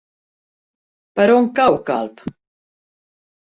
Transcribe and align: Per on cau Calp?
Per 1.19 1.27
on 1.35 1.51
cau 1.61 1.79
Calp? 1.91 2.27